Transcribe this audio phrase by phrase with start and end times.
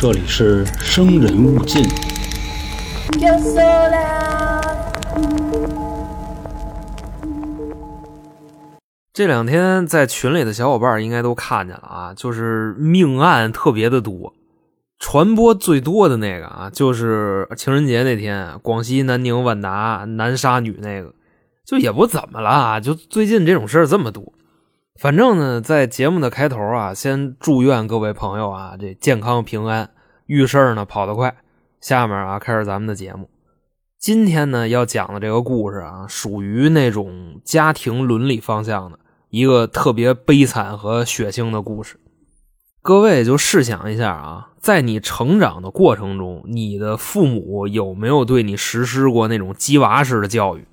[0.00, 1.82] 这里是生人勿近。
[9.12, 14.32] 这两天在群里的小伙伴应该都看见了啊，就是命案特别的多，
[15.00, 21.12] 传播最多的那个啊，就是情人节那天广西南宁万达男杀女那个，
[21.66, 24.32] 就也不怎么了啊，就最近这种事儿这么多。
[25.00, 29.90] 反正呢，在节目的开头啊，先祝愿各位朋友啊，这健康平安，
[30.28, 31.34] 遇事呢跑得快。
[31.80, 33.30] 下面啊，开始咱们的节目。
[33.98, 38.98] 今天呢要讲的这个故事啊，属于那种家庭伦理方向的
[39.30, 41.98] 一个特别悲惨和血腥的故事。
[42.82, 50.66] 各位就试想一下啊，在你成长的过程中，你的父母有没有对你实施过那种鸡娃式的教育？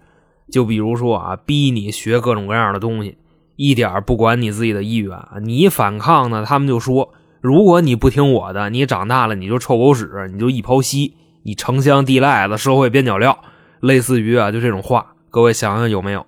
[0.52, 3.18] 就比如说啊，逼你学各种各样的东西，
[3.55, 7.13] 一点不管你自己的意愿，你反抗呢，他们就说。
[7.45, 13.38] 如果你不听我的，你长大了你就臭狗屎，你就一泡稀，你城乡地赖的社会边角料，
[13.82, 16.26] 类似于啊就这种话，各位想想有没有？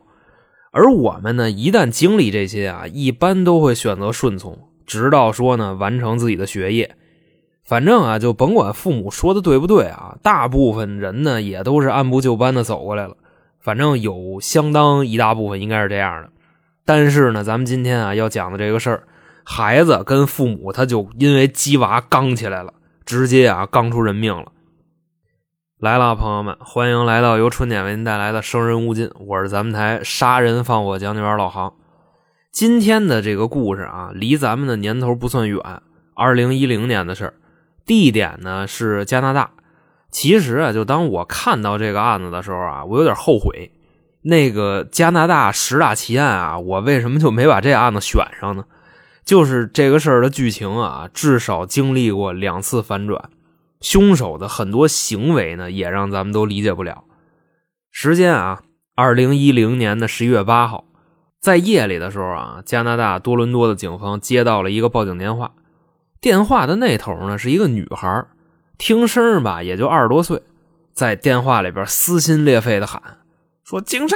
[0.70, 6.96] 而我们呢，一旦经历这些啊，一般都会选择顺从，直到说呢完成自己的学业。
[7.66, 13.18] 反正啊，就甭管父母说的对不对啊，大部分人呢也都是按部就班的走过来了。
[13.60, 16.30] 反正有相当一大部分应该是这样的。
[16.86, 19.02] 但是呢，咱们今天啊要讲的这个事儿。
[19.50, 22.74] 孩子跟父母，他就因为鸡娃刚起来了，
[23.06, 24.52] 直接啊刚出人命了。
[25.80, 31.74] 来了，朋友们，欢迎来到由春点为您带来的《生人勿近》，我是咱们台杀人放火讲解员老航。
[32.52, 35.62] 今天的这个故事啊，离咱们的年头不算远，
[36.14, 37.34] 二零一零年的事儿，
[37.86, 39.52] 地点呢是加拿大。
[40.12, 43.72] 其实啊，就当我看到这个案子的时候啊，我有点后悔，
[44.24, 48.66] 那个加拿大十大奇案啊，我为什么就没把这案子选上呢？
[49.28, 53.30] 就是这个事儿的剧情啊，至少经历过两次反转，
[53.82, 57.04] 凶手的很多行为呢，也让咱们都理解不了。
[57.92, 58.62] 时间啊，
[58.96, 60.86] 二零一零年的十一月八号，
[61.42, 65.52] 在夜里的时候啊，加拿大多伦多的警方接到了一个报警电话，
[66.22, 68.26] 电话的那头呢是一个女孩，
[68.78, 70.42] 听声吧也就二十多岁，
[70.94, 73.02] 在电话里边撕心裂肺的喊
[73.66, 74.16] 说：“警察，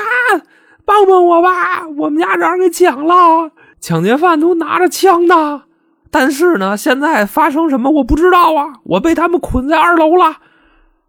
[0.85, 3.51] 帮帮我吧，我们家让人给抢了。”
[3.81, 5.63] 抢劫犯都拿着枪呢，
[6.11, 8.79] 但是呢，现在发生什么我不知道啊！
[8.83, 10.37] 我被他们捆在二楼了。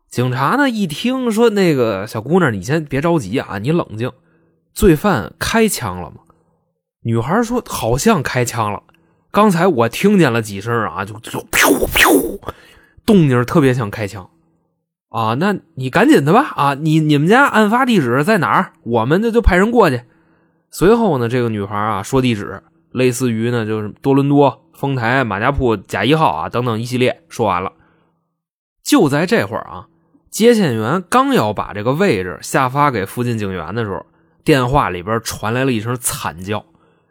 [0.08, 4.10] 警察呢一听说那个小姑娘，你先别着急啊，你冷静。
[4.72, 6.16] 罪犯开枪了吗？
[7.04, 8.82] 女孩说好像开枪了。
[9.30, 12.40] 刚才我听见了几声啊，就就噗噗，
[13.04, 14.30] 动静特别像开枪
[15.10, 15.34] 啊。
[15.34, 16.74] 那你赶紧的吧啊！
[16.74, 18.72] 你你们家案发地址在哪儿？
[18.82, 20.02] 我们这就派人过去。
[20.72, 27.72] 随后呢，这个女孩啊说地址，类似于呢就是多伦多、丰台、马家铺、甲一号啊等等一系列说完了。
[28.82, 29.86] 就在这会儿啊，
[30.30, 34.04] 接线员刚要把这个位置下发给附近警员的时候，
[34.42, 36.64] 电话里边传来了一声惨叫，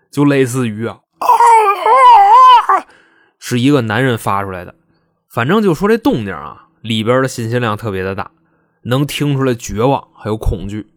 [0.09, 2.81] 就类似于啊啊，
[3.39, 4.75] 是一个男人发出来的。
[5.29, 8.31] 反正就说这动静啊，里边的信息量特别的大，
[8.83, 10.90] 能听出来绝望还有恐惧。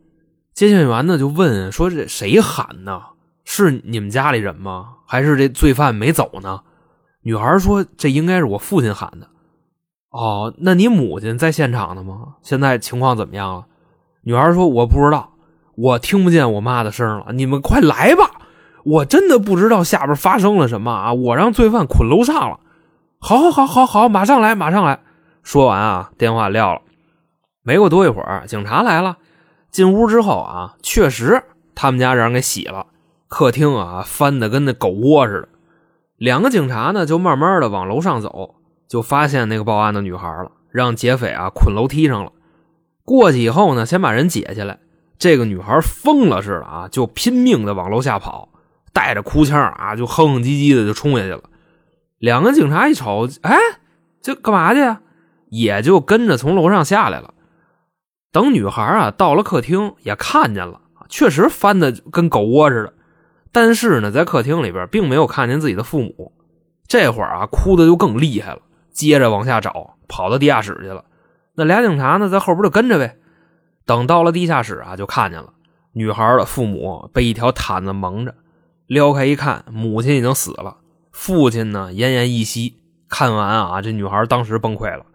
[0.55, 3.03] 接线员呢就问说：“这谁喊呢？
[3.45, 4.95] 是你们家里人吗？
[5.07, 6.61] 还是这罪犯没走呢？”
[7.23, 9.29] 女孩说：“这应该是我父亲喊的。”
[10.11, 12.37] 哦，那你母亲在现场呢吗？
[12.41, 13.67] 现在情况怎么样了？
[14.23, 15.33] 女孩说：“我不知道，
[15.77, 17.33] 我听不见我妈的声了。
[17.33, 18.31] 你们快来吧！
[18.85, 21.13] 我真的不知道下边发生了什么啊！
[21.13, 22.61] 我让罪犯捆楼上了。
[23.19, 25.01] 好，好，好，好，好，马上来，马上来。”
[25.43, 26.83] 说完啊，电话撂了。
[27.63, 29.19] 没过多一会儿，警察来了。
[29.75, 31.43] 进屋之后啊，确实
[31.75, 32.87] 他们家让人给洗了，
[33.27, 35.49] 客厅啊翻的跟那狗窝似的。
[36.17, 38.55] 两个警察呢就慢慢的往楼上走，
[38.87, 42.31] 就发现那个报案的女孩了，让劫匪啊捆楼梯上了。
[43.05, 44.79] 过去以后呢，先把人解下来。
[45.19, 48.51] 这个女孩疯了似的啊，就拼命的往楼下跑，
[48.93, 51.43] 带着哭腔啊，就哼哼唧唧的就冲下去了。
[52.19, 53.59] 两个警察一瞅，哎，
[54.23, 55.01] 这干嘛去呀？
[55.51, 57.35] 也就跟着从楼上下来了。
[58.35, 62.93] 等女孩啊到了客厅，也看见了，确实翻的跟狗窝似的。
[63.53, 66.33] 但是呢，在客厅里边并没有看见自己的父母。
[66.89, 68.59] 这会儿啊，哭的就更厉害了，
[68.91, 71.05] 接着往下找，跑到地下室去了。
[71.55, 73.17] 那俩警察呢，在后边就跟着呗。
[73.87, 75.53] 等到了地下室啊，就看见了
[75.93, 78.35] 女孩的父母被一条毯子蒙着，
[78.89, 80.79] 撩开一看，母亲已经死了，
[81.13, 82.81] 父亲呢奄奄一息。
[83.09, 85.07] 看完啊，这女孩当时崩溃了。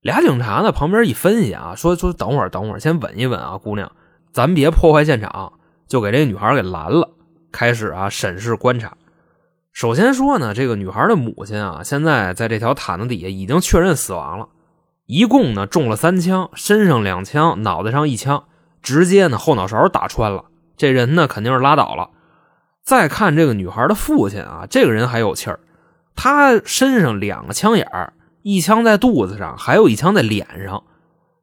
[0.00, 3.90] 俩警察呢，旁边一分析啊，说说等会儿，等会儿，先稳一稳啊，姑娘，
[4.32, 5.52] 咱别破坏现场，
[5.88, 7.10] 就给这女孩给拦了，
[7.50, 8.96] 开始啊审视观察。
[9.72, 14.48] 首先说呢，这个女孩的母亲啊，现在在这条毯子底下已经确认死亡了，
[15.06, 18.44] 一共呢中了三枪，身上两枪，脑袋上一枪，
[18.82, 20.44] 直接呢后脑勺打穿了，
[20.76, 22.10] 这人呢肯定是拉倒了。
[22.84, 25.60] 再看这个女孩的父亲啊，这个人还有气儿，
[26.14, 28.12] 他身上两个枪眼儿，
[28.48, 30.82] 一枪在肚子上，还有一枪在脸上，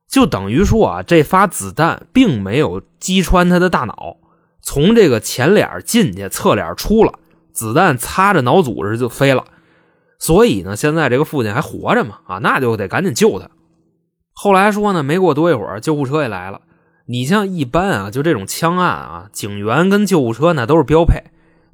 [0.09, 4.17] 就等于说啊，这发子弹并没有击穿他的大脑，
[4.63, 7.19] 从这个前脸进去，侧脸出了。
[7.53, 9.45] 子弹擦着脑组织就飞了，
[10.17, 12.21] 所以呢，现在这个父亲还活着嘛？
[12.25, 13.51] 啊，那就得赶紧救他。
[14.33, 16.61] 后来说呢，没过多一会儿，救护车也来了。
[17.05, 21.23] 你像一般啊，就这种枪案啊，警员跟救护车那都是标配，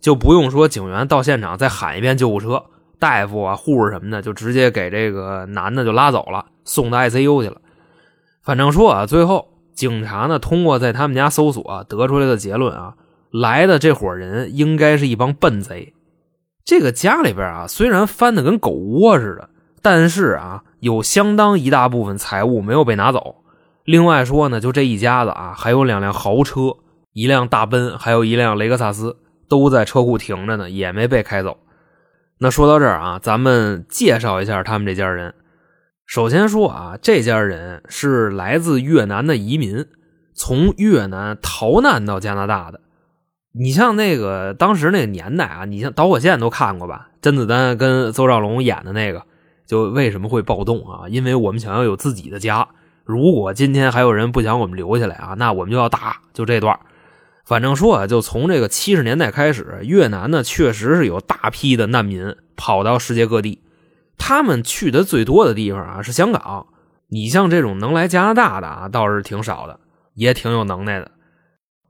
[0.02, 2.66] 就不用说警员到现场再喊一遍救护车，
[3.02, 7.60] 大夫啊、护士什么的就直接给这个男的就拉走了，送到 ICU 去了。
[8.44, 12.94] 反正说啊，最后警察呢通过在他们家搜索得出来的结论啊。
[13.32, 15.94] 来的这伙人应该是一帮笨贼。
[16.64, 19.50] 这个家里边啊，虽然翻的跟狗窝似的，
[19.82, 23.38] 但是啊，有相当一大部分财物没有被拿走。
[23.84, 26.76] 另外说呢，就这一家子啊，还有两辆豪车，
[27.14, 29.18] 一辆大奔，还有一辆雷克萨斯，
[29.50, 31.58] 都在车库停着呢，也没被开走。
[32.44, 35.36] 那说到这儿啊，咱们介绍一下他们这家人。
[36.08, 39.86] 首先说啊，这家人是来自越南的移民，
[40.34, 42.82] 从越南逃难到加拿大的。
[43.54, 47.10] 你像那个当时那个年代啊，你像导火线都看过吧？
[47.22, 49.22] 甄子丹跟邹兆龙演的那个，
[49.68, 51.08] 就为什么会暴动啊？
[51.10, 52.68] 因为我们想要有自己的家。
[53.04, 56.18] 如果今天还有人不想我们留下来啊，那我们就要打。
[56.34, 56.80] 就这段，
[57.52, 63.62] 反正说啊，就从这个七十年代开始，越南呢确实是有大批的难民跑到世界各地。
[64.18, 66.68] 他们去的最多的地方啊是香港。
[67.10, 69.82] 你像这种能来加拿大的啊，倒是挺少的，
[70.14, 71.12] 也挺有能耐的。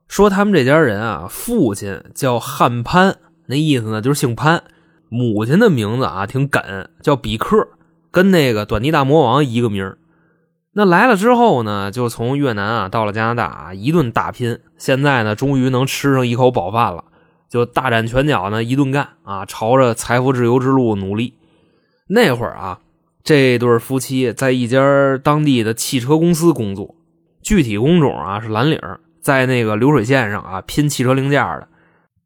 [0.08, 4.64] 说他们这家人啊，父亲叫汉潘，那意思呢就是姓潘。
[5.08, 7.68] 母亲的名字啊挺梗，叫比克，
[8.10, 9.94] 跟那个短笛大魔王一个名
[10.72, 14.58] 那来了之后呢，就从越南啊到了加拿大啊，一顿打拼。
[14.82, 17.04] 现在呢，终于能吃上一口饱饭了，
[17.48, 21.34] 就大展拳脚呢，一顿干啊，朝着财富自由之路努力。
[22.08, 22.80] 那会儿啊，
[23.22, 26.96] 这对夫妻在一家当地的汽车公司工作，
[27.44, 28.80] 具体工种啊是蓝领。
[29.20, 31.68] 在那个流水线上啊拼汽车零件的，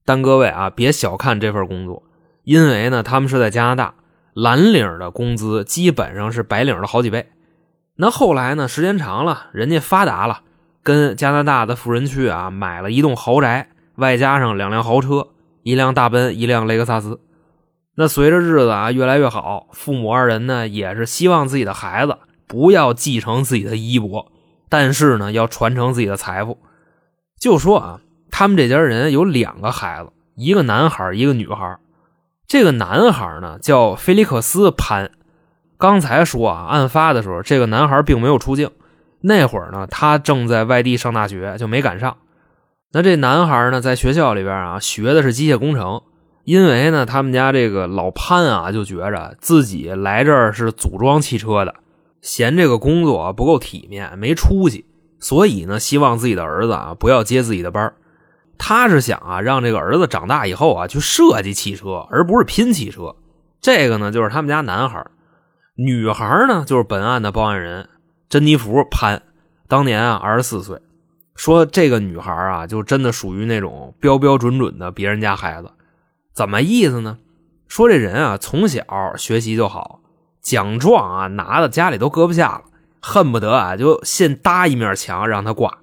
[0.06, 2.04] 但各位啊别小看这份工作，
[2.44, 3.92] 因为呢他们是在加拿大，
[4.32, 7.28] 蓝领的工资基本上是白领的好几倍。
[7.96, 10.40] 那后来呢时间长了，人家发达了，
[10.86, 15.30] 跟加拿大的富人区啊买了一栋豪宅，外加上两辆豪车，
[15.64, 17.18] 一辆大奔，一辆雷克萨斯。
[17.96, 24.30] 那随着日子啊越来越好，父母二人呢也是希望自己的孩子不要继承自己的衣钵，
[24.68, 26.60] 但是呢要传承自己的财富。
[27.36, 28.00] 就说啊，
[28.30, 31.78] 他们这家人有两个孩子，一个男孩，一个女孩。
[32.46, 35.10] 这个男孩呢叫菲利克斯·潘。
[35.76, 38.70] 刚才说啊，案发的时候，这个男孩并没有出境。
[39.28, 42.16] 那会儿呢，他正在外地上大学，就没赶上。
[42.92, 46.02] 那这男孩呢，在学校里边啊，学的是机械工程。
[46.44, 51.74] 因为呢，他们家这个老潘啊，就觉着自己来这儿是组装汽车的，
[52.22, 54.86] 嫌这个工作不够体面，没出息。
[55.18, 57.92] 所以呢，希望自己的儿子啊不要接自己的班
[58.58, 63.16] 他是想啊让这个儿子长大以后啊去设计汽车，而不是拼汽车。
[63.60, 65.04] 这个呢就是他们家男孩
[65.74, 67.88] 女孩呢就是本案的报案人
[68.28, 69.22] 珍妮弗潘，
[69.68, 70.80] 当年啊二十四岁。
[71.34, 75.70] 说这个女孩啊就真的属于那种标标准准的别人家孩子，
[76.32, 77.18] 怎么意思呢？
[77.68, 78.82] 说这人啊从小
[79.16, 80.00] 学习就好，
[80.40, 82.62] 奖状啊拿的家里都搁不下了。
[83.02, 85.78] 恨不得啊，就先搭一面墙让他挂。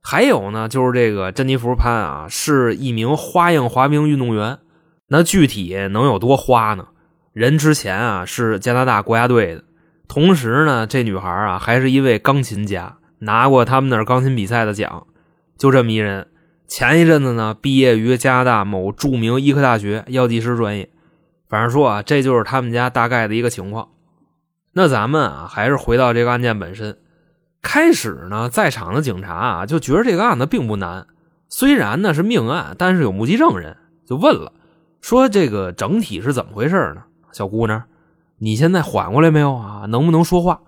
[0.00, 4.58] 还有呢，就是这个珍妮弗潘啊，是一名花样滑冰运动员。
[5.06, 6.88] 那具体能有多花呢？
[7.32, 9.62] 人之前啊是加拿大国家队的，
[10.08, 15.06] 同时呢，这女孩啊还是一位钢琴家，拿过他们那儿钢琴比赛的奖。
[15.58, 16.28] 就这么一人，
[16.66, 20.90] 前一阵子呢毕业于加拿大某著名医科大学药剂师专业。
[21.48, 23.88] 反正说啊，这就是他们家大概的一个情况。
[24.72, 26.98] 那咱们啊，还是回到这个案件本身。
[27.62, 31.06] 开始呢，在场的警察啊，就觉得这个案子并不难。
[31.48, 34.52] 虽然呢是命案，但是有目击证人，就问了，
[35.00, 37.02] 说这个整体是怎么回事呢？
[37.32, 37.82] 小姑娘，
[38.38, 39.86] 你现在缓过来没有啊？
[39.88, 40.60] 能不能说话？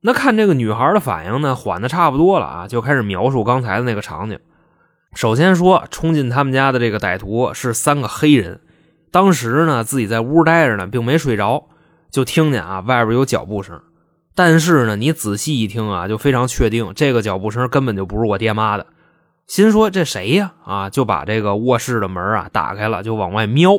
[0.00, 4.38] 那看这个女孩的反应呢，缓的差不多了啊，就开始描述刚才的那个场景。
[5.14, 8.60] 首先说，冲进他们家的这个歹徒是三个黑人，
[9.10, 11.68] 当时呢自己在屋待着呢，并没睡着。
[12.10, 13.80] 就听见啊，外边有脚步声，
[14.34, 18.86] 但是呢，你仔细一听啊，就非常确定这个脚步声根本就不是我爹妈的。
[19.46, 20.52] 心说这谁呀？
[20.64, 23.72] 啊，就把这个卧室的门啊打开了，就往外瞄。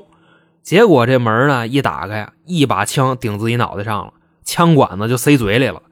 [0.66, 5.84] 结果这门呢一打开，一把枪顶自己脑袋上了，枪管子就塞嘴里了。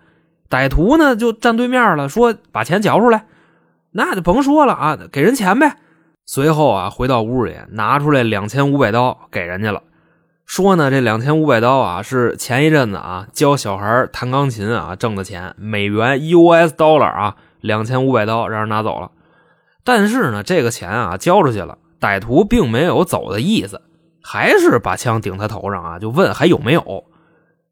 [0.50, 3.28] 歹徒呢就站对面了，说把钱交出来，
[3.92, 5.78] 那就甭说了啊，给人钱呗。
[6.26, 9.84] 随后啊，回到屋里拿出来两千五百刀给人家了，
[10.48, 19.12] 说呢这两千五百刀啊是前一阵子啊教小孩弹钢琴啊挣的钱，美元 US dollar 啊两千五百刀让人拿走了。
[19.84, 23.82] 但是呢这个钱啊交出去了，歹徒并没有走的意思，
[24.24, 27.04] 还是把枪顶他头上啊，就问还有没有。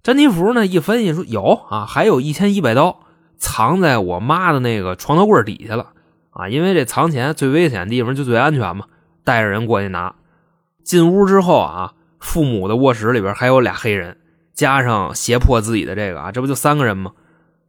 [0.03, 0.65] 詹妮弗呢？
[0.65, 3.01] 一分析说有啊，还有一千一百刀
[3.37, 5.91] 藏在我妈的那个床头柜底下了
[6.31, 6.49] 啊。
[6.49, 8.85] 因为这藏钱最危险的地方就最安全嘛，
[9.23, 10.15] 带着人过去拿。
[10.83, 14.17] 进屋之后啊，父母的卧室里边还有俩黑人，
[14.53, 17.11] 加上胁迫自己的这个啊，这不就三个人吗？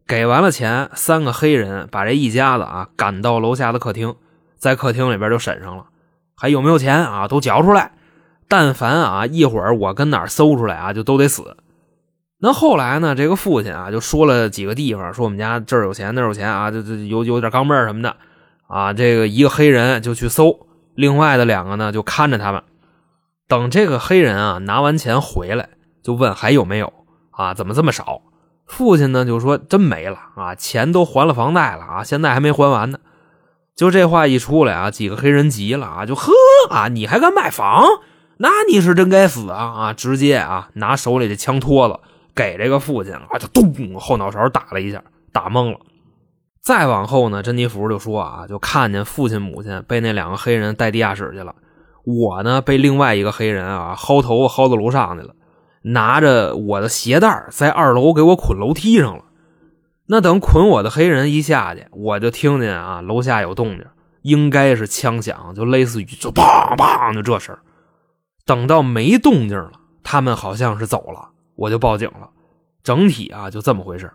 [0.07, 4.17] 给完了钱，三个黑人把这一家子啊赶到楼下的客厅，
[4.57, 5.85] 在客厅里边就审上了，
[6.35, 7.29] 还有没有钱啊？
[7.29, 7.93] 都交出来。
[8.49, 11.57] 但凡啊一会儿我跟哪儿搜出来啊，就都得死。
[12.45, 13.15] 那后来呢？
[13.15, 18.17] 这个父亲啊，就说了几个地方，说我们家这儿有钱，那儿有钱啊，这这有有点钢镚什么的
[18.67, 18.93] 啊。
[18.93, 22.61] 这个一个黑人就去搜，另外的两个呢就看着他们。
[23.47, 25.69] 等这个黑人啊拿完钱回来，
[26.03, 26.93] 就问还有没有
[27.31, 27.55] 啊？
[27.55, 28.23] 怎么这么少？
[28.67, 32.99] 父亲呢就说真没了啊，钱都还了房贷了啊，现在还没还完呢。
[33.77, 36.33] 就这话一出来啊，几个黑人急了啊，就呵
[36.71, 37.85] 啊，你还敢买房？
[38.43, 39.93] 那你是真该死啊啊！
[39.93, 42.01] 直接啊拿手里的枪托子。
[42.35, 45.01] 给这个父亲啊，就咚后脑勺打了一下，
[45.33, 45.79] 打懵了。
[46.61, 51.55] 再往后呢，珍妮弗就说啊，就看见父亲母亲被那两个黑人带地下室去了，
[52.05, 55.35] 我呢被另外一个黑人啊薅头发薅到楼上去了，
[55.83, 59.25] 拿着我的鞋带在二楼给我捆楼梯上了。
[60.07, 63.85] 那等捆我的黑人一下去，我就听见啊楼下有动静，
[64.23, 66.43] 应该是枪响，就类似于就砰
[66.79, 67.55] 砰就这声。
[68.45, 69.73] 等到没动静了，
[70.03, 71.31] 他们好像是走了。
[71.55, 72.31] 我就报警了，
[72.83, 74.13] 整体啊就这么回事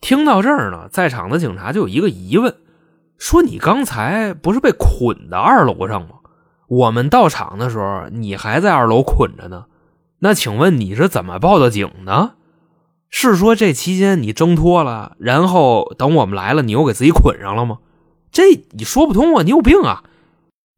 [0.00, 2.54] 听到这儿呢，在场的警察就有一个疑问，
[3.16, 6.16] 说你刚才不是被捆在二楼上吗？
[6.66, 9.66] 我们到场的时候，你还在二楼捆着呢。
[10.18, 12.32] 那请问你是怎么报的警呢？
[13.08, 17.78] 是说这期间你挣脱了，然后等我们来了，你又给自己捆上了吗？
[18.32, 20.02] 这你说不通啊，你有病啊！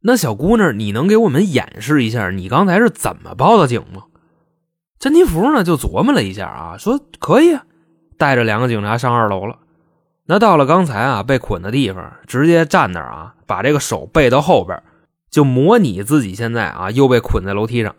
[0.07, 4.05] 那小姑娘，你能给我们演示一下你刚才是怎么报的警吗？
[5.01, 7.65] 詹妮弗呢，就琢磨了一下啊，说可以啊，
[8.17, 9.59] 带着两个警察上二楼了。
[10.27, 14.81] 那到了刚才啊被捆的地方，直接站那儿啊，把这个手背到后边，
[15.29, 17.97] 就模拟自己现在啊又被捆在楼梯上。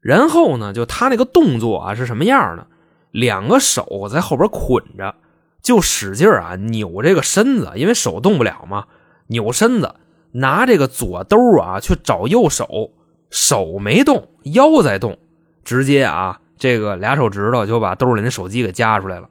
[0.00, 2.68] 然后呢，就他那个动作啊是什么样呢？
[3.10, 5.16] 两个手在后边捆着，
[5.60, 8.84] 就使劲啊扭这个身子，因为手动不了嘛，
[9.26, 9.96] 扭身子，
[10.32, 12.90] 拿这个左兜啊去找右手，
[13.30, 15.18] 手没动，腰在动。
[15.64, 19.28] 直接啊，这个俩手指头就把兜里那手机给夹出来了。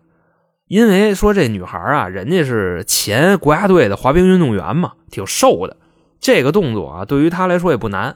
[0.67, 5.75] 因为说这女孩啊，人家是前国家队的滑冰运动员嘛，挺瘦的。
[6.21, 8.15] 这个动作啊，对于她来说也不难。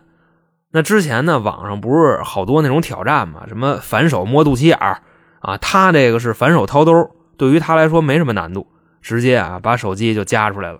[0.71, 5.01] 那之前呢，网上不是好多那种挑战嘛，什么反手摸肚脐眼儿
[5.39, 8.67] 啊，她这个是反手掏兜，对于她来说没什么难度，
[9.01, 10.79] 直接啊把手机就夹出来了。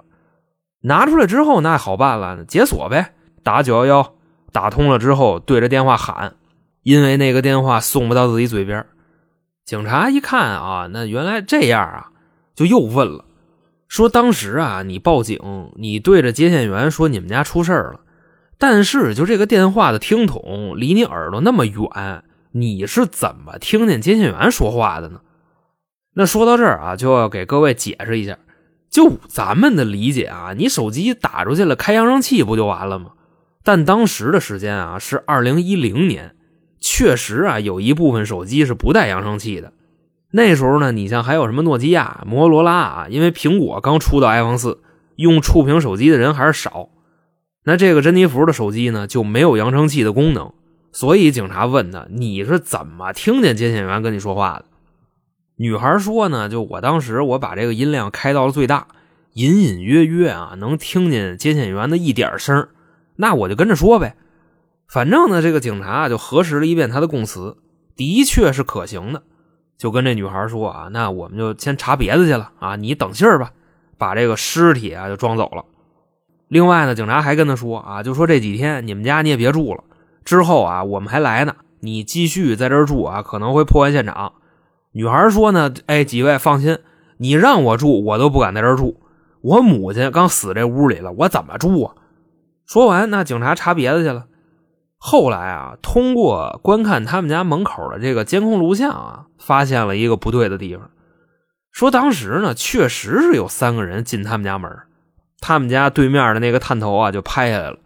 [0.86, 3.14] 拿出来之后那好办了，解锁呗，
[3.44, 4.14] 打九幺幺，
[4.52, 6.36] 打通了之后对着电话喊。
[6.84, 8.86] 因为那个电话送不到自己嘴边，
[9.66, 12.10] 警察一看啊，那原来这样啊，
[12.54, 13.26] 就又问了，
[13.88, 15.40] 说当时啊，你报警，
[15.78, 18.02] 你对着接线员说你们家出事了，
[18.60, 25.22] 但是就这个电话的听筒离你耳朵那么远，你是怎么听见接线员说话的呢？
[26.14, 28.38] 那说到这儿啊，就要给各位解释一下，
[28.96, 33.12] 就咱们的理解啊，你手机打出去了，开扬声器不就完了吗？
[33.62, 36.34] 但当时的时间啊，是二零一零年。
[36.80, 39.74] 确实啊，有一部分手机是不带扬声器的。
[40.32, 44.80] 那时候呢，你像还有什么诺基亚、摩托罗拉啊，因为苹果刚出到 iPhone 四，
[45.18, 46.88] 用触屏手机的人还是少。
[47.66, 50.54] 那这个珍妮弗的手机呢，就没有扬声器的功能。
[50.94, 54.66] 所以警察问他：“你是怎么听见接线员跟你说话的？”
[55.58, 58.88] 女孩说：“呢，就我当时我把这个音量开到了最大，
[59.34, 62.68] 隐隐约约啊能听见接线员的一点声，
[63.16, 64.16] 那我就跟着说呗。”
[64.88, 67.58] 反正呢，这个警察就核实了一遍他的供词，
[67.96, 69.24] 的确是可行的，
[69.78, 73.52] 就跟这女孩说啊，那我们就先查别的去了啊，你等信儿吧，
[73.98, 75.66] 把这个尸体啊就装走了。
[76.50, 79.84] 另外呢，警察还跟他说啊，就说这几天你们家你也别住了，
[80.24, 84.34] 之后啊我们还来呢，你继续在这儿住啊，可能会破坏现场。
[84.96, 86.80] 女孩说呢，哎，几位放心，
[87.18, 89.02] 你让我住我都不敢在这住，
[89.42, 91.96] 我母亲刚死这屋里了，我怎么住啊？
[92.66, 94.28] 说完，那警察查别的去了。
[94.98, 100.90] 后来啊，通过观看他们家门口的这个监控录像啊，发现了一个不对的地方。
[101.74, 104.72] 说当时呢，确实是有三个人进他们家门，
[105.42, 107.78] 他们家对面的那个探头啊就拍下来了。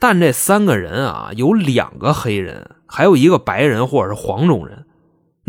[0.00, 4.84] 但这三个人啊，有两个黑人，还有一个白人或者是黄种人。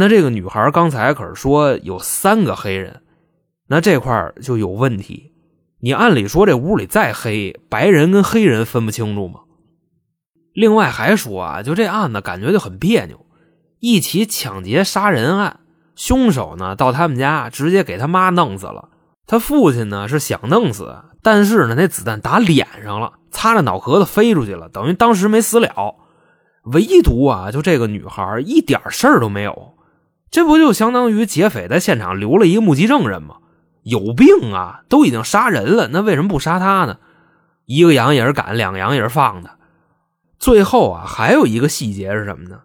[0.01, 3.03] 那这个女孩刚才可是说有三个黑人，
[3.67, 5.31] 那这块就有问题。
[5.79, 9.41] 你按理说这屋里再黑，白人跟黑人分不清楚吗？
[10.55, 13.27] 另外还说啊，就这案子感觉就很别扭，
[13.79, 15.59] 一起抢劫杀人案，
[15.95, 18.89] 凶手呢到他们家直接给他妈弄死了，
[19.27, 25.93] 他父亲呢是想弄死，但是呢那子弹打脸上了，擦着脑壳子飞出去了，等于当时没死了。
[26.63, 29.75] 唯独啊，就这个女孩一点事儿都没有，
[30.31, 33.35] 这不就相当于劫匪在现场留了一个目击证人吗？
[33.83, 36.97] 有病啊，都已经杀人了，那为什么不杀他呢？
[37.65, 39.51] 一个羊也是赶，两个羊也是放的。
[40.39, 42.61] 最后啊，还有一个细节是什么呢？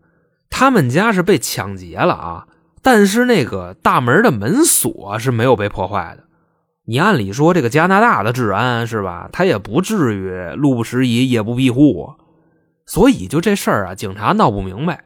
[0.49, 2.47] 他们家是被抢劫了啊，
[2.83, 6.25] 但是那个大门的门锁是没有被破坏的。
[6.85, 9.29] 你按理说这个加拿大的治安是吧？
[9.33, 12.15] 他也不至于路不拾遗，夜不闭户。
[12.87, 15.06] 所以就这事儿啊，警察闹不明白，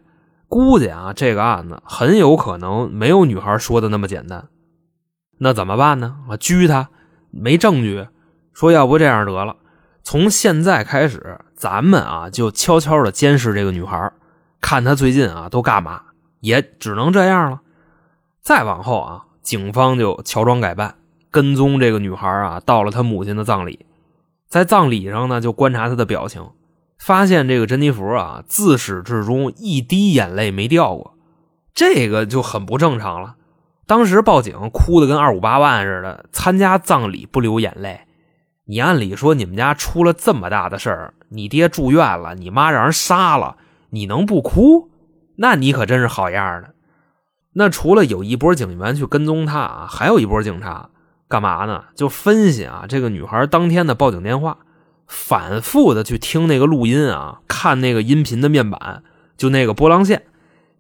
[0.50, 4.48] 估计啊，这个案子很有可能没有女孩说的那么简单。
[5.38, 6.16] 那怎么办呢？
[6.28, 6.90] 我拘他，
[7.30, 8.08] 没证据。
[8.52, 9.56] 说要不这样得了。
[10.02, 14.12] 从现在开始，咱们啊就悄悄的监视这个女孩，
[14.60, 16.02] 看她最近啊都干嘛，
[16.40, 17.60] 也只能这样了。
[18.40, 20.96] 再往后啊，警方就乔装改扮，
[21.30, 23.86] 跟踪这个女孩啊，到了她母亲的葬礼，
[24.48, 26.44] 在葬礼上呢，就观察她的表情，
[27.00, 31.14] 发现这个珍妮弗啊，自始至终一滴眼泪没掉过，
[31.74, 33.36] 这个就很不正常了。
[33.86, 38.02] 当时报警哭的跟二五八万似的，参加葬礼不流眼泪。
[38.66, 43.56] 你按理说，你们家出了这么大的事儿，你爹住院了，你妈让人杀了，
[43.88, 44.90] 你能不哭？
[45.36, 46.74] 那你可真是好样的。
[47.54, 50.90] 那除了有一波警员去跟踪他啊，还有一波警察
[51.26, 51.84] 干嘛呢？
[51.96, 54.58] 就分析啊，这个女孩当天的报警电话，
[55.10, 59.02] 反复的去听那个录音啊，看那个音频的面板，
[59.36, 60.22] 就那个波浪线。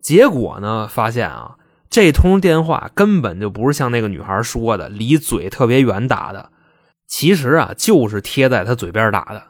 [0.00, 1.56] 结果呢，发现啊，
[1.90, 6.50] 这通电话根本就不是像那个女孩说的，离嘴特别远打的。
[7.08, 9.48] 其实啊，就是贴在他嘴边打的。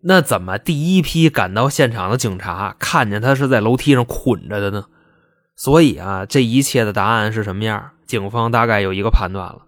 [0.00, 4.86] 那怎么第一批赶到现场的警察看见他是在楼梯上捆着的呢？
[5.54, 7.90] 所以啊，这一切的答案是什么样？
[8.06, 9.66] 警方大概有一个判断了。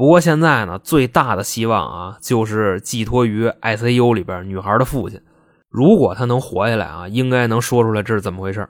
[0.00, 5.20] 不过现在呢，最大的希望啊，就是寄托于 ICU 里边女孩的父亲。
[5.68, 8.66] 如果他能活下来啊，应该能说出来这是怎么回事。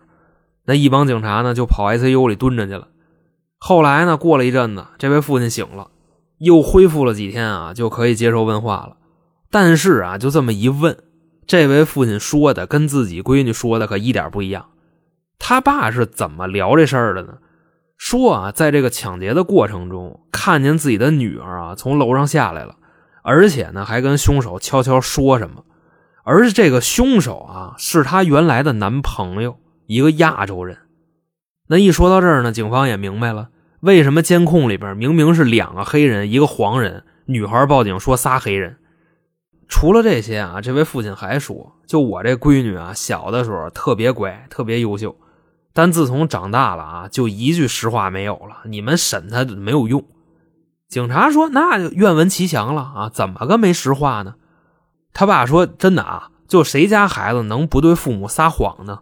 [0.64, 2.88] 那一帮警察呢，就跑 ICU 里蹲着去了。
[3.58, 5.92] 后来呢，过了一阵子，这位父亲醒了。
[6.38, 8.96] 又恢复了几天啊，就可以接受问话了。
[9.52, 10.98] 但是啊，就这么一问，
[11.46, 14.70] 这位父亲说的跟自己闺女说的可一点不一样。
[15.38, 17.34] 他爸是怎么聊这事儿的呢？
[18.00, 22.76] 说啊，在这个抢劫的过程中，看见自己的女儿啊从楼上下来了，
[23.22, 25.64] 而且呢还跟凶手悄悄说什么。
[26.24, 30.78] 而这个凶手啊是他原来的男朋友，一个亚洲人。
[31.68, 33.50] 那一说到这儿呢，警方也明白了。
[33.80, 37.04] 为什么监控里边明明是两个黑人，一个黄人？
[37.26, 38.78] 女孩报警说仨黑人。
[39.68, 45.14] 除了这些啊，这位父亲还说，就我这闺女啊，小的时候特别乖，特别优秀，
[45.72, 48.59] 但自从长大了啊，就一句实话没有了。
[48.64, 50.04] 你们审他没有用。
[50.88, 54.35] 警察说，那就愿闻其详了啊，怎么个没实话呢？
[55.12, 59.00] 他爸说，真的啊，就谁家孩子能不对父母撒谎呢？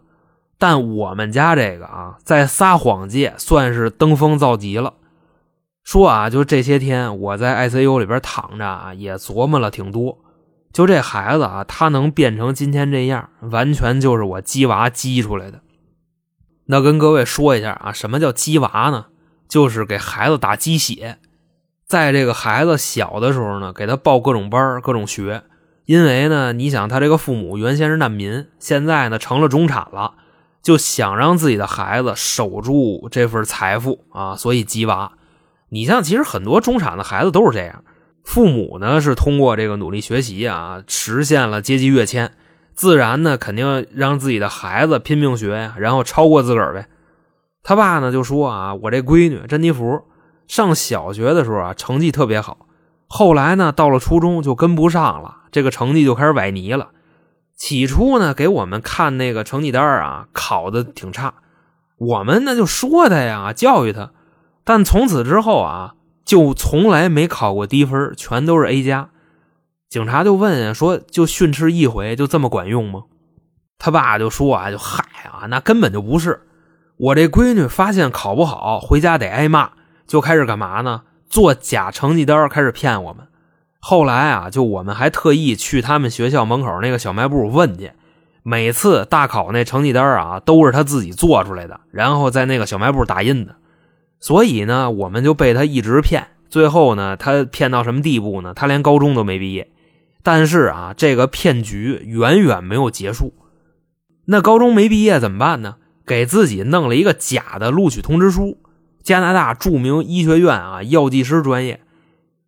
[0.59, 4.93] 但我们家这个啊，在撒谎界算是登峰造极了。
[5.83, 10.19] 说啊，就这些天我在 ICU 里边躺着啊，也琢磨了挺多。
[10.71, 15.61] 就这孩子啊，他能变成今天这样，完全就是我鸡娃鸡出来的。
[16.71, 19.07] 那跟各位说一下啊，什么叫鸡娃呢？
[19.47, 21.17] 就是给孩子打鸡血，
[21.87, 25.41] 在这个孩子小的时候呢，给他报各种班各种学。
[25.85, 30.13] 因为呢，你想他这个父母原先是难民，现在呢成了中产了。
[30.61, 35.13] 就想让自己的孩子守住这份财富啊，所以鸡娃。
[35.69, 37.83] 你像，其实很多中产的孩子都是这样，
[38.23, 42.33] 父母呢是通过这个努力学习啊，实现了阶级跃迁，
[42.79, 46.87] 自然呢肯定让自己的孩子拼命学呀，然后超过自个儿呗。
[47.61, 50.05] 他爸呢就说啊，我这闺女珍妮弗
[50.47, 52.67] 上小学的时候啊成绩特别好，
[53.05, 56.91] 后来呢到了初中就跟不上了，这个成绩就开始崴泥了。
[57.53, 61.33] 起初呢，给我们看那个成绩单啊，考的挺差，
[61.97, 64.11] 我们呢就说他呀，教育他，
[64.63, 69.09] 但从此之后啊，就从来没考过低分，全都是 A 加。
[69.89, 73.05] 警察就问呀，说就训斥一回，就这么管用吗？
[73.79, 76.41] 他爸就说啊，就嗨啊，那根本就不是。
[76.97, 79.71] 我这闺女发现考不好，回家得挨骂，
[80.05, 81.01] 就开始干嘛呢？
[81.27, 83.25] 做假成绩单，开始骗我们。
[83.79, 87.91] 后来啊，就我们还特意去他们学校门口那个小卖部问去。
[88.43, 93.55] 每次大考那成绩单啊，都是他自己做出来的，然后在那个小卖部打印的。
[94.19, 96.27] 所以呢，我们就被他一直骗。
[96.47, 98.53] 最后呢，他骗到什么地步呢？
[98.53, 99.67] 他连高中都没毕业。
[100.23, 103.33] 但是啊，这个骗局远远没有结束。
[104.25, 105.75] 那高中没毕业怎么办呢？
[106.05, 108.57] 给自己弄了一个假的录取通知书，
[109.03, 111.81] 加拿大著名医学院啊，药剂师专业。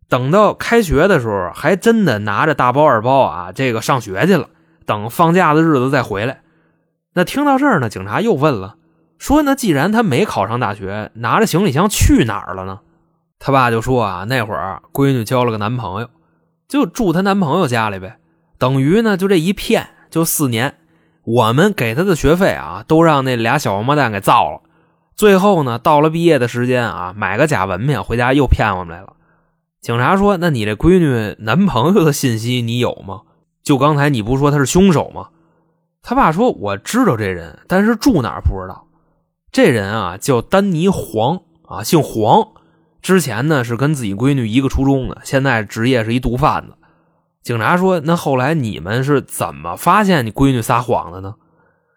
[0.08, 4.48] 等到开学的时候，还真的拿着大包二包啊，这个上学去了。
[4.84, 6.42] 等放假的日子再回来。
[7.14, 8.76] 那听到这儿呢，警察又问了，
[9.18, 12.80] 说：“那既然他没考上大学，拿着行李箱去哪儿了呢？”
[13.38, 16.08] 他爸就说：“啊，那会儿闺女交了个男朋友，
[16.72, 18.16] 就住她男朋友家里呗。
[18.56, 20.76] 等于呢，就这一骗就四年。
[21.22, 24.62] 我们给她的学费啊，都让那俩小王八蛋给造了。
[25.14, 29.12] 最后呢，到了毕业的时间啊，买个假文凭回家又骗我们来了。”
[29.82, 33.20] 警察说：“那你这闺女男朋友的信息你有吗？”
[33.62, 35.28] 就刚才你不说他是凶手吗？
[36.02, 38.86] 他爸说我知道这人，但是住哪不知道。
[39.52, 42.48] 这人啊叫丹尼黄啊，姓黄。
[43.02, 46.74] 之前呢是跟自己闺女一个初中的，现在职业是一毒贩子。
[47.42, 51.34] 警察说，那后来你们是怎么发现你闺女撒谎的呢？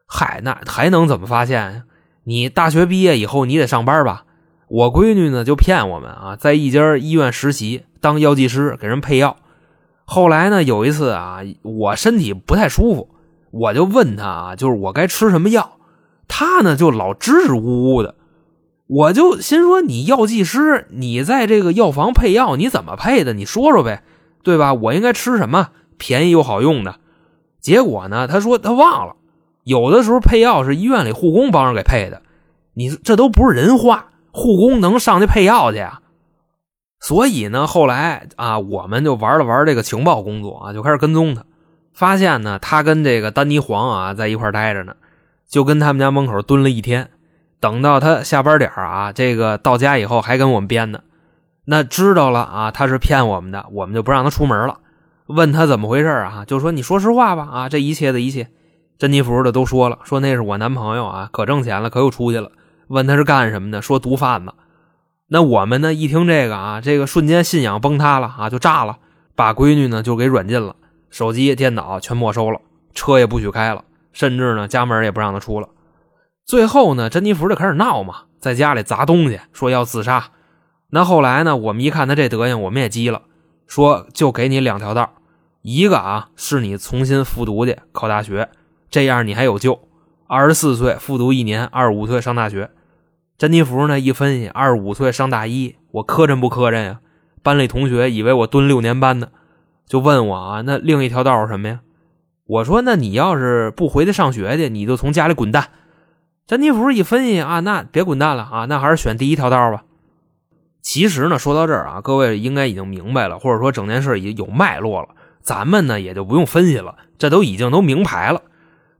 [0.07, 1.83] 嗨，那还能怎么发现？
[2.23, 4.25] 你大学毕业以后你得上班吧？
[4.67, 9.37] 我闺女呢就骗我们啊，在一家医院实习当药剂师，给人配药。
[10.05, 13.09] 后来呢，有一次啊，我身体不太舒服，
[13.51, 15.77] 我就问她啊，就是我该吃什么药，
[16.27, 18.15] 她呢就老支支吾吾的，
[18.87, 23.33] 我就心说你药剂师，你在这个药房配药，你怎么配的？
[23.33, 24.03] 你说说呗，
[24.43, 24.73] 对吧？
[24.73, 26.95] 我应该吃什么便宜又好用的？
[27.59, 29.15] 结果呢，他说他忘了，
[29.63, 32.21] 有的时候配药是医院里护工帮着给配的，
[32.75, 36.01] 你这都不是人话，护工能上去配药去啊？
[36.99, 41.43] 所以呢，后来啊，我们就玩了玩这个情报工作啊，就开始跟踪他。
[41.91, 44.95] 发现呢，他跟这个丹尼黄啊在一块待着呢，
[45.49, 47.09] 就跟他们家门口蹲了一天。
[47.59, 50.99] 等到他下班点啊，这个到家以后还跟我们编呢。
[51.65, 54.79] 那知道了啊，他是骗我们的，我们就不让他出门了。
[55.27, 58.49] 问他怎么回事啊，就说你说实话吧啊，这一切的一切，
[58.99, 62.51] 珍妮弗的都说了，说那是我男朋友啊，可挣钱了，可又出去了。
[62.87, 64.53] 问他是干什么的，说毒贩子。
[65.27, 65.91] 那我们呢？
[65.91, 68.97] 一听这个啊，这个瞬间信仰崩塌了啊，就炸了，
[69.35, 70.75] 把闺女呢就给软禁了，
[71.09, 72.61] 手机、电脑全没收了，
[72.93, 75.67] 车也不许开了，甚至呢家门也不让她出了。
[76.45, 80.29] 最后呢，珍妮弗就开始闹嘛，在家里砸东西，说要自杀。
[80.91, 83.23] 那后来呢，我们一看他这德行，我们也急了，
[83.65, 85.15] 说就给你两条道，
[85.63, 88.49] 一个啊是你重新复读去考大学，
[88.91, 89.87] 这样你还有救。
[90.27, 92.69] 二十四岁复读一年，二十五岁上大学。
[93.39, 93.99] 珍妮弗呢？
[93.99, 96.99] 一分析，二十五岁上大一，我磕碜不磕碜呀？
[97.41, 99.29] 班里同学以为我蹲六年班呢，
[99.87, 101.79] 就问我啊，那另一条道是什么呀？
[102.45, 105.69] 我说，那你要是不回去上学去，你就从家里滚蛋。
[106.47, 109.83] 珍妮弗一分析啊，那别滚蛋了啊，那还是选第一条道吧。
[110.79, 115.09] 其实呢，说到这儿啊，各位应该已经明白了，或者说整件事已经有脉络了，
[115.41, 118.43] 咱们呢也就不用分析了，这都已经都明牌了。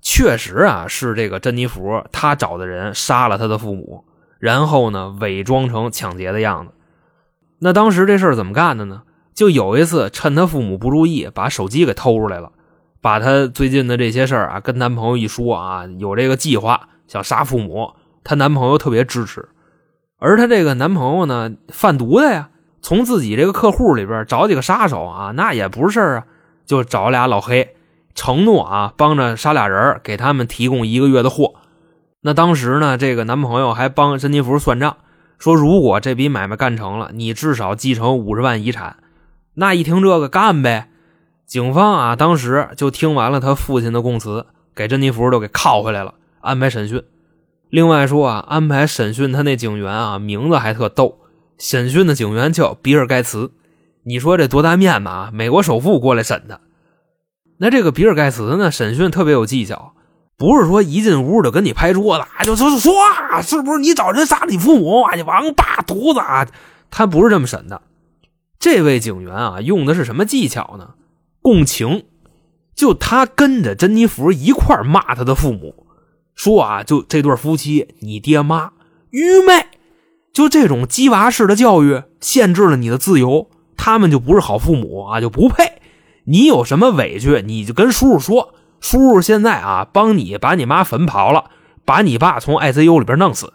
[0.01, 4.05] 确实啊，是这个珍妮弗她找的人杀了她的父母。
[4.39, 6.73] 然后呢，伪装成抢劫的样子。
[7.59, 9.03] 那当时这事儿怎么干的呢？
[9.35, 12.51] 就有一次，趁他父母不注意，把手机给偷出来了，
[13.01, 17.93] 把他最近的这些事儿啊，跟男朋友一说啊，有这个计划想杀父母。
[18.23, 19.47] 她男朋友特别支持，
[20.17, 22.49] 而她这个男朋友呢，贩毒的呀，
[22.81, 26.23] 从自己这个客户里边找几个杀手啊，那也不是事啊，
[26.65, 27.75] 就找俩老黑，
[28.15, 31.55] 承诺啊，帮着杀俩人，给他们提供一个月的货。
[32.21, 34.97] 那当时呢，这个男朋友还帮珍妮弗算账，
[35.37, 38.97] 说如果这笔买卖干成了，你至少继承五十万遗产。
[39.53, 40.89] 那一听这个，干呗！
[41.45, 46.15] 警方啊，当时就听完了他父亲的供词，给珍妮弗都给铐回来了，
[46.45, 47.03] 安排审讯。
[47.69, 51.17] 另外说啊，安排审讯他那警员啊，名字还特逗，
[51.57, 53.51] 审讯的警员叫比尔盖茨。
[54.03, 55.31] 你说这多大面子啊？
[55.33, 56.61] 美国首富过来审他。
[57.57, 59.93] 那这个比尔盖茨呢，审讯特别有技巧。
[60.37, 65.15] 不是说一进屋就跟你拍桌子，就说说啊，是不是你找人杀你父母啊？
[65.15, 66.47] 你王八犊子啊！
[66.91, 67.81] 他不是这么审的。
[68.59, 70.95] 这位警员啊，用的是什么技巧呢？
[71.41, 72.03] 共情。
[72.75, 75.84] 就他跟着珍妮弗一块骂他的父母，
[76.35, 78.73] 说啊，就这对夫妻，你爹妈
[79.09, 79.65] 愚昧，
[80.33, 85.81] 就这种鸡娃式的教育限制了你的自由，他们就不是好父母啊，就不配。
[86.25, 88.53] 你有什么委屈，你就跟叔叔说。
[88.81, 91.51] 叔叔现在啊，帮你把你妈坟刨了，
[91.85, 93.53] 把你爸从 ICU 里边弄死。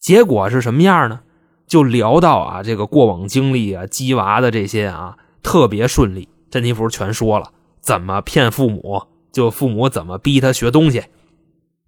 [0.00, 1.20] 结果是什么样呢？
[1.66, 6.28] 就聊到啊，这个过往经历啊，鸡娃的这些啊，特别顺利。
[6.50, 11.04] 珍妮弗全说了，怎么骗父母，就父母怎么逼他学东西。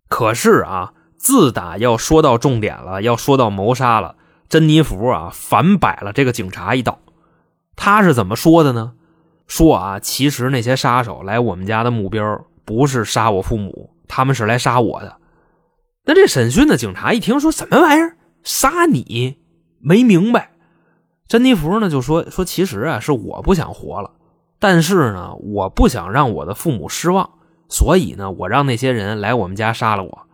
[0.08, 4.16] 可是啊，自打要说到重点了，要说到谋杀了，
[4.48, 7.00] 珍妮弗啊，反摆了这个警察一道。
[7.74, 8.92] 他是怎么说的呢？
[9.46, 15.16] 说啊，其实那些杀手来我们家的目标不是杀我父母，他们是来杀我的。
[16.04, 18.16] 那这审讯的警察一听，说什么玩意儿？
[18.42, 19.38] 杀你？
[19.80, 20.52] 没明白。
[21.28, 24.12] 珍妮弗呢就说说，其实啊，是我不想活了，
[24.58, 27.28] 但是呢，我不想让我的父母失望，
[27.68, 30.26] 所以呢，我让那些人来我们家杀了我。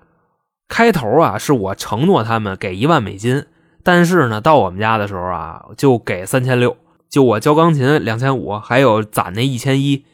[0.68, 3.44] 开头啊，是我承诺他们给一万美金，
[3.82, 6.76] 但是呢，到我们家的时候啊，就给三千六。
[7.10, 10.06] 就我教钢琴两千五，还有攒那一千一，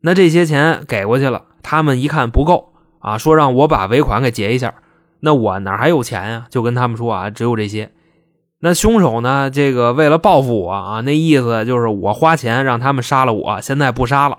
[0.00, 4.74] 那这些钱给过去了，他们一看不够啊，说让我把尾款给结一下，
[5.20, 6.46] 那我哪还有钱呀？
[6.50, 7.92] 就跟他们说啊，只有这些。
[8.62, 9.48] 那凶手呢？
[9.48, 14.38] 这个为了报复我啊，那意思就是我花钱让他们杀了我，现在不杀了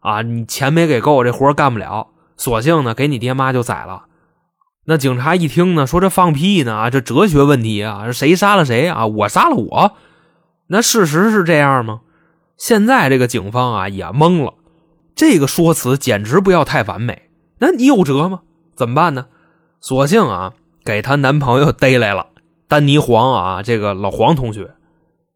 [0.00, 4.04] 啊，你钱没给够，这活干不了，索性呢给你爹妈就宰了。
[4.86, 9.06] 那警察一听呢，说这放屁呢啊，这哲学问题啊，谁杀了谁啊？
[9.06, 9.92] 我杀了我。
[10.68, 12.00] 那事实是这样吗？
[12.56, 14.54] 现在这个警方啊也懵了，
[15.14, 17.30] 这个说辞简直不要太完美。
[17.58, 18.40] 那你有辙吗？
[18.74, 19.26] 怎么办呢？
[19.80, 22.28] 索性啊给她男朋友逮来了，
[22.66, 24.74] 丹尼黄啊，这个老黄同学。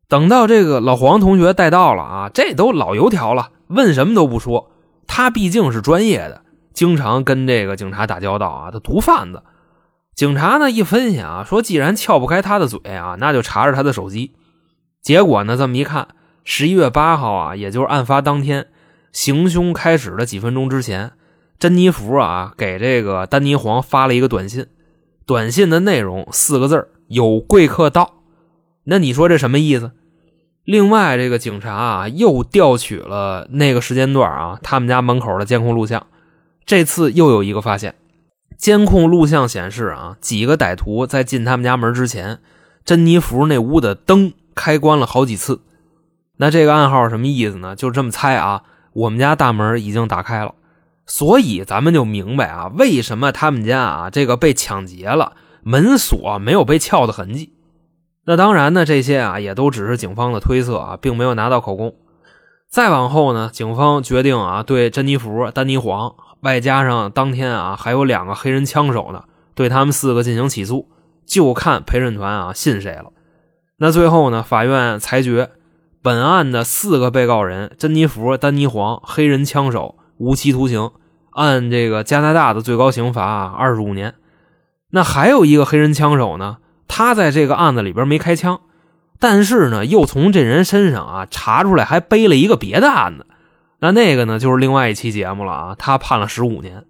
[0.09, 4.71] 等到这个老黄同学带到了啊，这都老油条了，问什么都不说。
[5.07, 9.43] 他毕竟是专业的，经常跟这个警察打交道啊，他毒贩子。
[10.15, 14.35] 警察呢一分析啊，说既然撬不开他的嘴啊，那就查查他的手机。
[15.03, 15.57] 结果呢？
[15.57, 16.09] 这么一看，
[16.45, 18.69] 十一月八号啊，也就是案发当天，
[19.13, 21.13] 行凶开始的几分钟之前，
[21.59, 24.67] 珍妮弗啊给这个丹尼黄发了一个短信，
[25.27, 28.23] 短信的内容四个字有贵客到。
[28.85, 29.93] 那你说这什么意思？
[30.65, 36.07] 另外，这个警察啊又调取了那个时间段啊他们家门口的监控录像，
[36.65, 37.95] 这次又有一个发现，
[38.57, 42.41] 监控录像显示啊，几个歹徒在进他们家门之前，
[42.85, 44.33] 珍妮弗那屋的灯。
[44.57, 45.63] 开关了好几次，
[46.37, 47.75] 那这个暗号什么意思呢？
[47.75, 48.63] 就这么猜啊。
[48.93, 50.55] 我们家大门已经打开了，
[51.05, 55.33] 所以咱们就明白啊，为什么他们家啊这个被抢劫了，
[55.65, 57.54] 门锁没有被撬的痕迹。
[58.27, 61.95] 那当然呢，这些啊也都只是警方的推测啊，并没有拿到口供。
[62.69, 70.89] 再往后呢，警方决定啊，对珍妮弗、丹尼黄，外加上当天啊还有两个黑人枪手呢，对他们四个进行起诉，
[71.27, 73.13] 就看陪审团啊信谁了。
[73.77, 74.43] 那最后呢？
[74.43, 75.51] 法院裁决，
[76.01, 80.93] 本案的四个被告人珍妮弗、丹尼黄黑人枪手无期徒刑，
[81.33, 84.15] 按这个加拿大的最高刑罚二十五年。
[84.91, 88.61] 那还有一个黑人枪手呢，他在这个案子里边没开枪，
[89.19, 93.27] 但是呢，又从这人身上啊查出来还背了一个别的案子。
[93.81, 96.85] 那那个呢，就是另外一期节目了啊，他判了十五年。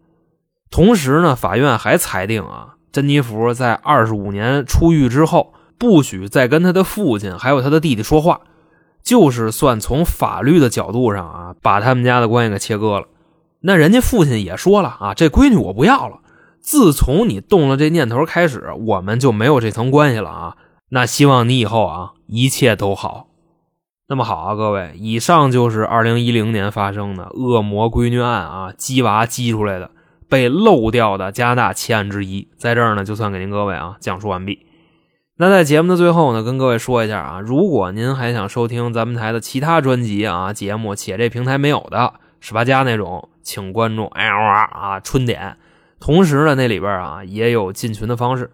[0.70, 5.54] 同时呢，法院还裁定啊，珍妮弗在二十五年出狱之后。
[5.76, 8.42] 不许再跟他的父亲还有他的弟弟说话，
[9.02, 13.06] 就是算从法律的角度上啊，把他们家的关系给切割了。
[13.60, 16.20] 那人家父亲也说了啊，这闺女我不要了。
[16.64, 20.56] 自从你动了这念头开始，我们就没有这层关系了啊。
[20.88, 23.26] 那希望你以后啊一切都好。
[24.08, 29.90] 那么好啊，各位，以上就是二零一零年发生的恶魔闺女案啊，鸡娃鸡出来的
[30.26, 34.66] 被漏掉的加拿大奇案之一，在这儿呢，就算给您各位啊讲述完毕。
[35.36, 45.58] 那在节目的最后呢，跟各位说一下啊，如果您还想收听咱们台的其他专辑啊节目，且这平台没有的十八加那种，请关注 L R 啊春点。
[46.04, 48.50] 同时呢，那里边啊也有进群的方式。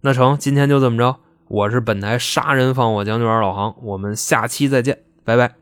[0.00, 1.16] 那成，今天就这么着，
[1.48, 5.52] 我是本台杀人放火将军二老航，我们下期再见，拜拜。